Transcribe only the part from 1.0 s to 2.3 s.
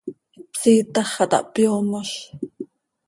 xah taa hpyoomoz.